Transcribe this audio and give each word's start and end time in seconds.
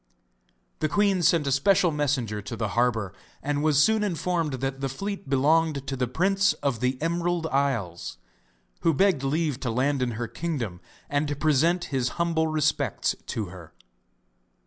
The 0.79 0.89
queen 0.89 1.21
sent 1.21 1.45
a 1.45 1.51
special 1.51 1.91
messenger 1.91 2.41
to 2.41 2.55
the 2.55 2.69
harbour, 2.69 3.13
and 3.43 3.61
was 3.61 3.83
soon 3.83 4.03
informed 4.03 4.53
that 4.53 4.81
the 4.81 4.89
fleet 4.89 5.29
belonged 5.29 5.85
to 5.85 5.95
the 5.95 6.07
Prince 6.07 6.53
of 6.53 6.79
the 6.79 6.99
Emerald 6.99 7.45
Isles, 7.45 8.17
who 8.79 8.95
begged 8.95 9.21
leave 9.21 9.59
to 9.59 9.69
land 9.69 10.01
in 10.01 10.13
her 10.17 10.27
kingdom, 10.27 10.81
and 11.07 11.27
to 11.27 11.35
present 11.35 11.83
his 11.93 12.09
humble 12.17 12.47
respects 12.47 13.15
to 13.27 13.45
her. 13.49 13.75